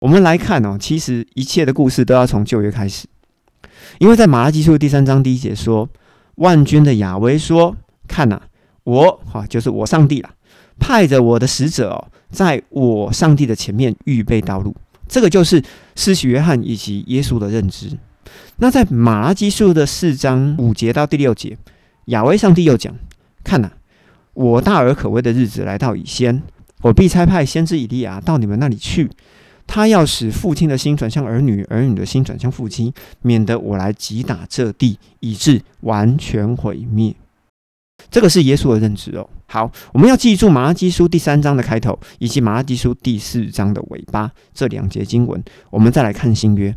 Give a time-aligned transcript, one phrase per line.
[0.00, 3.08] 我们来看哦，其实一切的故事都要从旧约开始，
[3.98, 5.88] 因为在马拉基书第三章第一节说
[6.36, 7.76] ：“万军的亚威说，
[8.06, 8.40] 看呐，
[8.84, 10.30] 我哈就是我上帝啦，
[10.78, 14.72] 派着我的使者哦，在我上帝的前面预备道路。”
[15.08, 15.60] 这个就是
[15.96, 17.90] 施洗约翰以及耶稣的认知。
[18.58, 21.58] 那在马拉基书的四章五节到第六节，
[22.04, 22.94] 亚威上帝又讲
[23.42, 23.72] ：“看呐，
[24.34, 26.40] 我大而可畏的日子来到以先，
[26.82, 29.10] 我必差派先知以利亚到你们那里去。”
[29.68, 37.14] 他要使父亲的心转向儿女，儿女的心转向父亲，免得我来击打这地，以致完全毁灭。
[38.10, 39.28] 这个是耶稣的认知哦。
[39.46, 45.42] 好，我们要记住马拉基书第三章的开头，以及马拉基书第四章的尾巴这两节经文。
[45.70, 46.74] 我们再来看新约。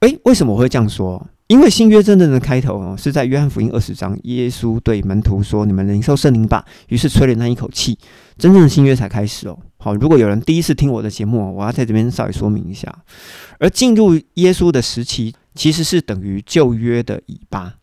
[0.00, 1.26] 诶，为什么我会这样说？
[1.48, 7.98] 因为新约真正的开头哦，是在约翰福音二十章，耶稣对门徒说：“你们领受圣灵吧。”于是吹了那一口气，
[8.38, 9.58] 真正的新约才开始哦。
[9.82, 13.04] 好，如果有人第一次听我的节目，我要在这边稍微说明一下。
[13.58, 17.74] 而进入耶稣的时期，其实是等于旧约的尾巴。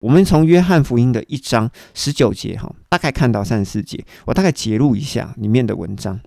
[0.00, 6.20] 我们从约翰福音的一章十九节哈，大概看到三十四节，我大概揭露一下里面的文章。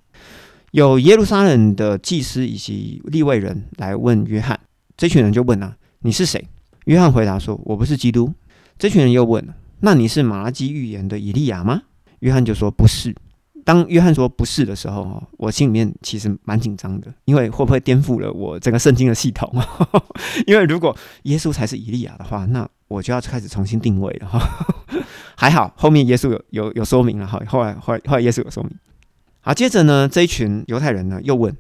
[0.72, 4.60] 有耶路撒冷的祭司以及立位人来问约翰，
[4.98, 6.44] 这群人就问啊：“你是谁？”
[6.86, 8.34] 约翰回答说：“我不是基督。”
[8.80, 9.48] 这群人又问
[9.82, 11.84] ：“那你是马拉基预言的以利亚吗？”
[12.22, 13.16] 约翰就说：“不是。”
[13.64, 19.52] 当约翰说“不是”的时候，我心里面其实蛮紧张的，因为会不会颠覆了我整个圣经的系统？
[20.48, 24.40] 因为如果耶稣才是以利亚的话，那我就要开始重新定位了哈。
[25.36, 28.72] 还好后面耶稣有有有说明了哈，后来后来后来耶稣有说明。
[29.42, 31.56] 好，接着呢，这一群犹太人呢又问：“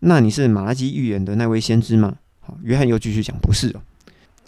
[0.00, 3.80] 那你是马拉基预言的那位先知吗？”好，约翰又继续讲：“不是哦。”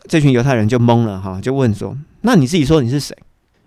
[0.07, 3.17] 这群犹太人就懵了哈，就问说：“那你自己说你是谁？”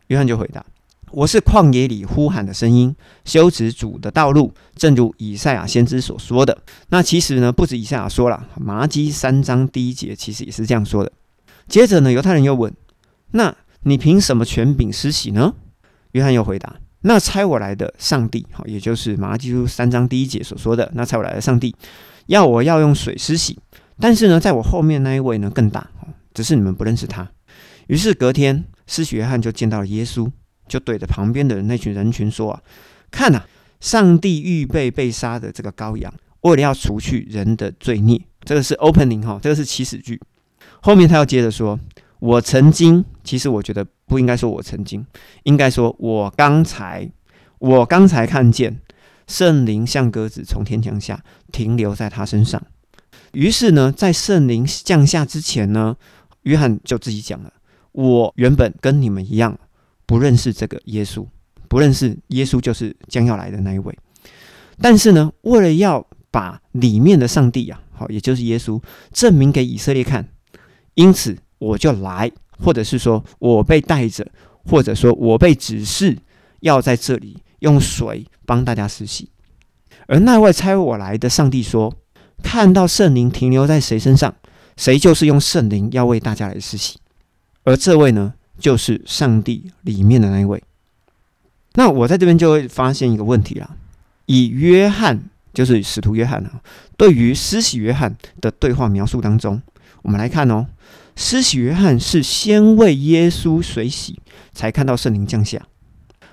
[0.08, 0.66] 约翰就回答
[1.14, 2.95] ：“我是旷野里呼喊的声音，
[3.26, 6.58] 修直主的道路，正如以赛亚先知所说的。”
[6.90, 11.12] 那其实呢，不止以赛亚说了，马基三章第一节其实也是这样说的。
[11.68, 12.73] 接着呢，犹太人又问
[13.31, 15.53] ：“那你凭什么权柄施洗呢？”
[16.13, 21.75] 约翰又回答：“那差我来的上帝，好，也就是马基书三章第一节所说的，那差我来的上帝，
[22.28, 23.59] 要我要用水施洗。
[24.00, 25.90] 但是呢，在我后面那一位呢更大。”
[26.34, 27.30] 只是你们不认识他。
[27.88, 30.31] 于是隔天，施洗约翰就见到了耶稣，
[30.72, 32.62] 就对着旁边的那群人群说：“啊，
[33.12, 33.44] 看呐，
[33.82, 40.18] 上帝预备被杀的这个羔羊，为了要除去人的罪孽。”这个是 opening 哈，这个是起始句。
[40.80, 41.78] 后面他要接着说
[42.20, 45.06] ：“我曾经，其实我觉得不应该说我曾经，
[45.44, 47.12] 应该说我刚才，
[47.59, 48.80] 我刚才看见
[49.28, 51.22] 圣灵像鸽子从天降下，
[51.52, 52.64] 停留在他身上。
[53.34, 55.98] 于是呢，在圣灵降下之前呢。”
[56.44, 57.53] 约翰就自己讲了
[57.94, 59.59] ：“我原本跟你们一样，
[60.11, 61.25] 不认识这个耶稣，
[61.69, 63.97] 不认识耶稣就是将要来的那一位。
[64.81, 68.77] 但是呢，为了要把里面的上帝啊，好，也就是耶稣
[69.13, 70.27] 证明给以色列看，
[70.95, 72.29] 因此我就来，
[72.59, 74.27] 或者是说我被带着，
[74.66, 76.17] 或者说我被指示
[76.59, 79.29] 要在这里用水帮大家施洗。
[80.07, 81.95] 而那位差我来的上帝说，
[82.43, 84.35] 看到圣灵停留在谁身上。”
[84.78, 86.97] 谁就是用圣灵要为大家来施洗，
[87.63, 90.63] 而这位呢，就是上帝里面的那一位。
[91.73, 93.75] 那我在这边就会发现一个问题啦：
[94.27, 95.23] 以约翰，
[95.53, 96.61] 就是使徒约翰啊，
[96.95, 99.61] 对于施洗约翰的对话描述当中，
[100.03, 100.67] 我们来看哦，
[101.16, 104.19] 施洗约翰是先为耶稣水洗，
[104.53, 105.66] 才看到圣灵降下，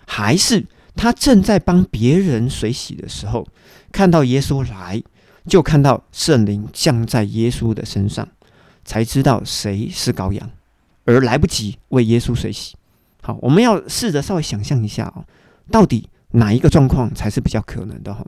[0.06, 3.46] 还是他正在帮别人水洗的时候，
[3.90, 5.02] 看到耶稣来，
[5.46, 8.28] 就看到圣灵降在耶稣的身上？
[8.84, 10.50] 才知道谁是羔羊，
[11.08, 12.76] 而来不及为耶稣水洗。
[13.22, 15.24] 好，我们要试着稍微想象一下哦，
[15.70, 18.26] 到底哪一个状况才是比较可能的哈？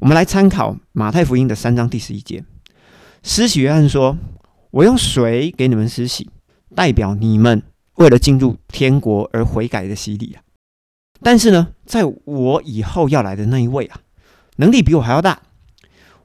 [0.00, 2.44] 我们来参考马太福音的三章第十一节，
[3.22, 4.18] 施洗约翰说
[4.72, 6.28] ：“我用水给你们施洗，
[6.74, 7.62] 代表你们
[7.94, 10.42] 为了进入天国而悔改的洗礼啊。
[11.22, 14.00] 但是呢，在我以后要来的那一位啊，
[14.56, 15.42] 能力比我还要大，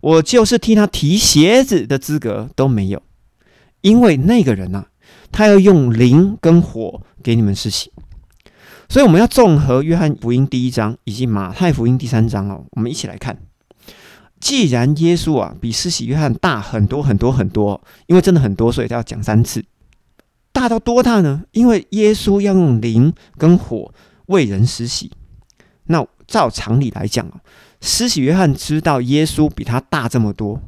[0.01, 3.03] 我就是替他提鞋子的资格都没有。”
[3.81, 4.87] 因为那个人呢，
[5.35, 7.91] 他要用灵跟火给你们施洗，
[8.87, 13.37] 所以我们要综合约翰福音第一章以及马太福音第三章哦，我们一起来看。
[14.39, 19.65] 既然耶稣啊比施洗约翰大很多很多很多，因为真的很多，所以他要讲三次。
[20.53, 21.43] 大到多大呢？
[21.51, 23.93] 因为耶稣要用灵跟火
[24.27, 25.11] 为人施洗。
[25.87, 27.41] 那照常理来讲哦，
[27.81, 30.61] 施洗约翰知道耶稣比他大这么多，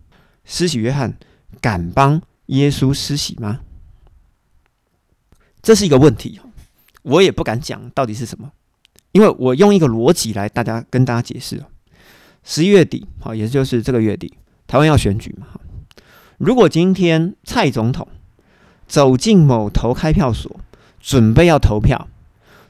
[0.43, 1.17] 施洗约翰
[1.61, 2.21] 敢帮？
[2.47, 3.61] 耶稣施洗吗？
[5.67, 6.39] 这是一个问题，
[7.01, 8.49] 我也不敢讲到底是什么，
[9.11, 11.61] 因为我用一个逻辑来大家跟大家解释
[12.41, 14.33] 十一月底，好，也就是这个月底，
[14.65, 15.47] 台湾要选举嘛，
[16.37, 18.07] 如果今天蔡总统
[18.87, 20.49] 走进某投开票所，
[21.01, 22.07] 准备要投票，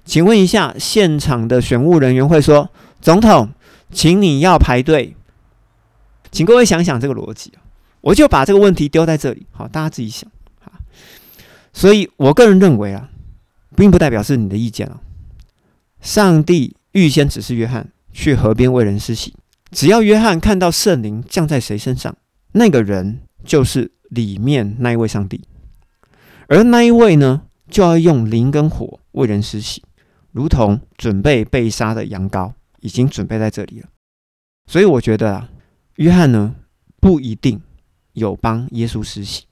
[0.03, 3.51] 请问一下，现场的选务人员会说：“总统，
[3.91, 5.15] 请你要排队。”
[6.33, 7.53] 请各位想想这个逻辑
[8.01, 10.27] 我就把这个问题丢在这里，好，大家自己想。
[11.77, 13.11] 所以我个人认为啊，
[13.75, 14.99] 并不代表是你的意见啊。
[16.01, 19.35] 上帝预先指示约翰去河边为人施洗，
[19.69, 22.17] 只要约翰看到圣灵降在谁身上，
[22.53, 25.43] 那个人就是里面那一位上帝，
[26.47, 29.83] 而那一位呢，就要用灵跟火为人施洗，
[30.31, 33.87] 如同准备被杀的羊羔已经准备在这里了。
[34.65, 35.51] 所以我觉得啊，
[35.97, 36.55] 约翰呢
[36.99, 37.61] 不一定。
[38.13, 39.43] 有帮耶稣施洗，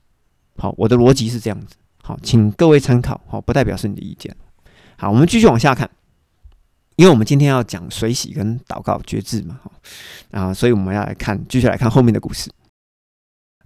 [0.56, 1.76] 好，我的逻辑是这样子，
[2.06, 4.32] 好，请各位参考，好，不代表是你的意见。
[4.96, 5.90] 好，我们继续往下看，
[6.94, 9.72] 因为我们今天要讲水洗跟祷告绝志嘛，好，
[10.30, 12.48] 啊，所以我们要来看，继续来看后面的故事。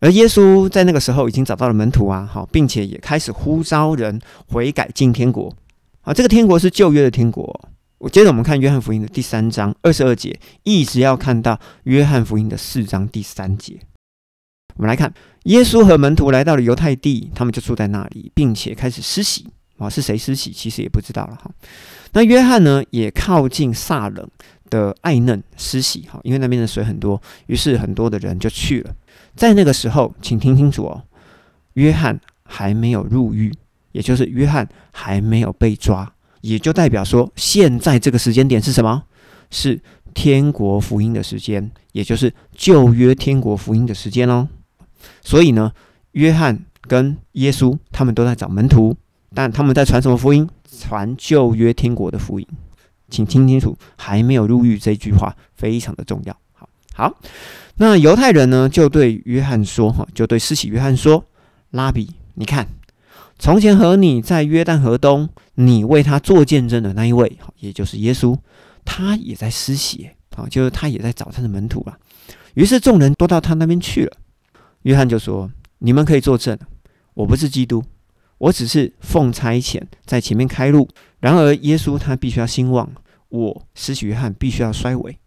[0.01, 5.55] 而耶稣在那个时候已经找到了门徒啊，好，并且也开始呼召人悔改进天国。
[6.01, 7.69] 好，这个天国是旧约的天国。
[7.99, 13.79] 我接着我们看约翰福音的第三章二十二节，一直要看到约翰福音的四章第三节。
[14.81, 15.13] 我们来看，
[15.43, 19.47] 耶稣和门徒来到了犹太地，他们就住在那里，并且开始施洗。
[19.77, 20.51] 啊，是谁施洗？
[20.51, 21.51] 其实也不知道了哈。
[22.13, 24.27] 那约翰呢，也靠近撒冷
[24.71, 28.95] 的爱嫩施洗，哈，因为那边的水很多，于是很多的人就去了。
[29.37, 31.03] 在那个时候，请听清楚哦，
[31.75, 33.53] 约翰还没有入狱，
[33.93, 36.11] 也就是约翰还没有被抓，
[36.41, 39.03] 也就代表说，现在这个时间点是什么？
[39.51, 39.79] 是
[40.15, 44.49] 天国福音的时间，也就是旧约天国福音的时间哦。
[45.23, 45.73] 所以呢，
[46.13, 48.97] 约翰跟耶稣他们都在找门徒，
[49.35, 50.49] 但他们在传什么福音？
[50.79, 52.47] 传旧约天国的福音。
[53.11, 56.37] 请听清楚，还没有入狱这句话非常的重要。
[56.53, 57.19] 好，好，
[57.75, 61.25] 那犹太人呢就对约翰说：“哈，就对施洗约翰说，
[61.71, 62.69] 拉比，你看，
[63.37, 68.39] 从前和你在约旦河东，你为他做见证的那一位，也就是耶稣，
[68.85, 71.99] 他也在施洗，好，就是他也在找他的门徒了。
[72.55, 74.17] 于是众人都到他那边去了。”
[74.83, 75.51] 约翰就说
[75.81, 76.59] ：“你们可以作证，
[77.13, 77.85] 我不是基督，
[78.39, 80.89] 我只是奉差遣在前面开路。
[81.19, 82.91] 然而耶稣他必须要兴旺，
[83.29, 85.19] 我施洗约翰必须要衰微。”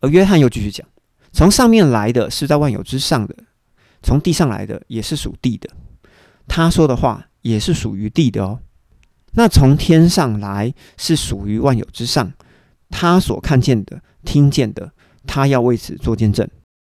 [0.00, 0.84] 而约翰又继续讲
[1.30, 3.36] ：“从上面来的是在万有之上的，
[4.02, 5.70] 从地上来的也是属地的。
[6.48, 8.58] 他说的话也是属于地的哦。
[9.34, 12.32] 那从天上来是属于万有之上，
[12.90, 14.92] 他所看见的、听见的，
[15.28, 16.48] 他要为此做见证。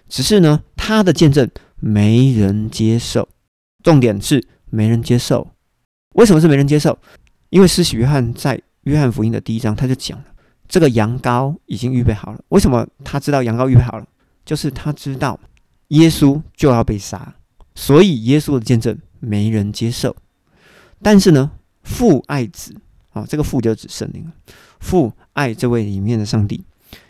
[0.08, 1.50] 只是呢，他的见证。”
[1.88, 3.30] 没人接受，
[3.84, 5.48] 重点是没人接受。
[6.16, 6.98] 为什么是没人接受？
[7.52, 10.26] 因为施洗约翰在约翰福音的第一章他就讲了，
[10.68, 12.44] 这个羊羔已经预备好了。
[12.50, 14.08] 为什么他知道羊羔预备好了？
[14.44, 15.40] 就是他知道
[15.90, 17.36] 耶稣就要被杀，
[17.76, 20.16] 所以耶稣的见证没人接受。
[21.04, 21.52] 但是呢，
[21.84, 22.76] 父爱子
[23.12, 24.32] 啊，这个父就指圣灵
[24.80, 26.64] 父爱这位里面的上帝，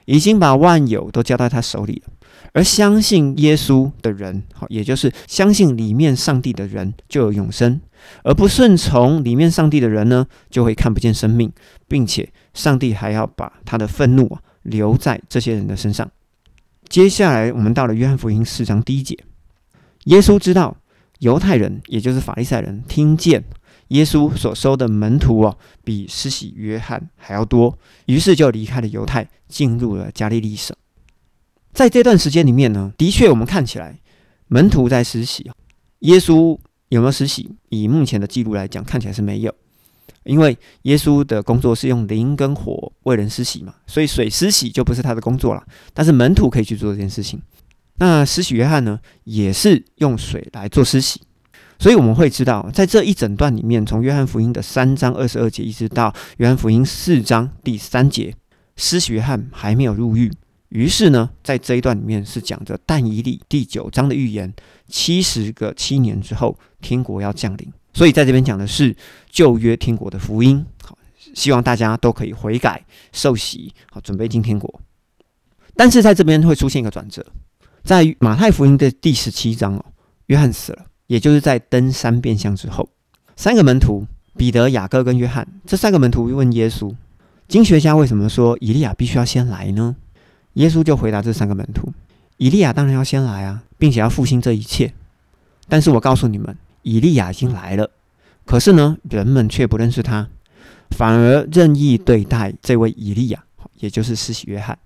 [0.04, 2.12] 已经把万有都交到他手里了。
[2.55, 7.81] 而相信耶稣的人，好，也就是相信里面上帝的人就有永生；
[8.23, 11.51] 而不顺从里面上帝的人呢，就会看不见生命，
[11.89, 16.09] 并且上帝还要把他的愤怒啊留在这些人的身上。
[16.87, 19.19] 接下来，我们到了约翰福音四章第一节，
[20.05, 20.77] 耶稣知道
[21.19, 23.43] 犹太人，也就是法利赛人，听见
[23.89, 30.74] 耶稣所收的门徒哦，比施洗约翰还要多，于是就离开了犹太，进入了加利利省。
[31.75, 34.00] 在这段时间里面呢，的确我们看起来
[34.48, 35.51] 门徒在施洗
[36.00, 37.51] 耶稣有没有施洗？
[37.67, 39.53] 以目前的记录来讲，看起来是没有，
[40.24, 45.62] 因为耶稣的工作是用灵跟火为人施洗嘛，所以水施洗就不是他的工作了。
[45.94, 47.41] 但是门徒可以去做这件事情。
[47.98, 51.20] 那施洗约翰呢，也是用水来做施洗，
[51.77, 58.34] 所以我们会知道，在这一整段里面，从约翰福音的三章二十二节一直到约翰福音四章第三节，
[58.77, 60.32] 施洗约翰还没有入狱。
[60.75, 64.53] 于是呢，在这一段里面是讲着但以理第九章的预言，
[64.89, 67.72] 七十个七年之后，天国要降临。
[67.94, 68.94] 所以在这边讲的是
[69.29, 70.65] 旧约天国的福音。
[70.84, 70.98] 好，
[71.34, 74.82] 希望大家都可以悔改受洗，好，准备进天国。
[75.77, 77.25] 但是在这边会出现一个转折，
[77.86, 79.86] 在马太福音的第十七章哦，
[80.25, 82.89] 约翰死了，也就是在登山变相之后，
[83.38, 84.05] 三个门徒
[84.36, 86.94] 彼得、雅各跟约翰这三个门徒问耶稣：
[87.48, 89.96] 经学家为什么说以利亚必须要先来呢？
[90.55, 91.93] 耶稣就回答这三个门徒
[92.35, 94.93] ：“以利亚当然要先来啊，并且要复兴这一切。
[95.69, 97.89] 但是我告诉你们，以利亚已经来了，
[98.45, 100.27] 可是呢，人们却不认识他，
[100.91, 103.43] 反而任意对待这位以利亚，
[103.79, 104.77] 也就是施洗约翰。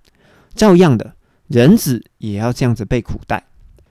[0.56, 1.14] 照样的，
[1.48, 3.44] 人子也要这样子被苦待。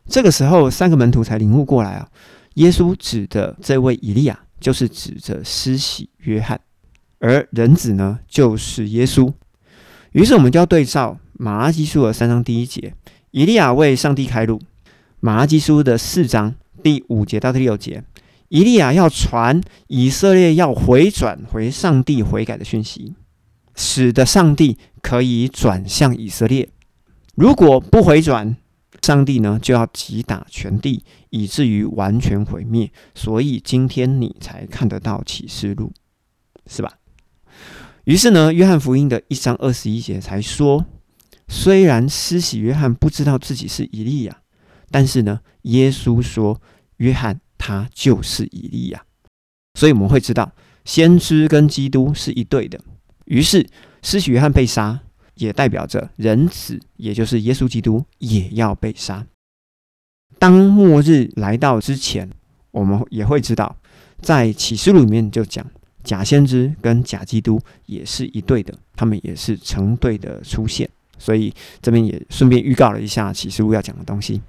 [0.06, 2.08] 这个时候，三个门徒才领悟过来啊，
[2.54, 6.60] 耶稣指的这位以利亚，就是指着施洗约翰，
[7.20, 9.32] 而人子呢，就是耶稣。
[10.12, 12.92] 于是我们就要对照马拉基书的三章第一节，
[13.30, 14.58] 以利亚为上帝开路；
[15.20, 18.02] 马拉基书的四章第五节到第六节，
[18.48, 23.14] 以利亚要传以色列要回转回上帝悔改的讯息，
[23.76, 26.68] 使得上帝可以转向以色列。
[27.36, 28.56] 如果不回转，
[29.00, 32.90] 上帝呢就要击打全地，以至于完全毁灭。
[33.14, 35.92] 所以今天你才看得到启示录，
[36.66, 36.94] 是吧？
[38.02, 40.84] 于是呢，约翰福音的一章二十一节才说：
[41.48, 44.42] 虽然施洗约翰不知道自己是以利亚，
[44.90, 46.60] 但是呢，耶稣说
[46.98, 49.02] 约翰他就是以利亚。
[49.74, 50.52] 所以我们会知道，
[50.84, 52.80] 先知跟基督是一对的。
[53.24, 53.66] 于是
[54.02, 55.00] 施洗约翰被杀。
[55.38, 59.24] 也代表着人子，也就是耶稣基督，也要被杀。
[60.36, 62.28] 当末日来到之前，
[62.72, 63.76] 我们也会知道，
[64.20, 65.64] 在启示录里面就讲，
[66.02, 70.90] 假先知跟假基督也是一对的，他们也是成对的出现。
[71.18, 74.40] 所以这边也顺便预告了一下启示录要讲的东西。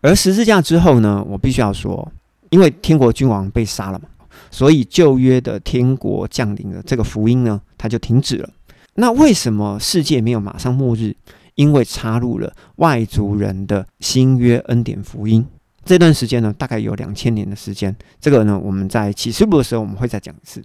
[0.00, 2.10] 而十字架之后呢，我必须要说，
[2.50, 4.08] 因为天国君王被杀了嘛，
[4.50, 8.48] 所以旧约的天国降临的这个福音呢，它就停止了。
[8.94, 11.14] 那为什么世界没有马上末日？
[11.54, 15.44] 因为插入了外族人的新约恩典福音。
[15.84, 17.94] 这段时间呢，大概有两千年的时间。
[18.20, 20.62] 这个呢，我们在启示录的时候，我们会再讲一次。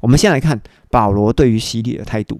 [0.00, 2.38] 我们先来看保罗对于洗礼的态度。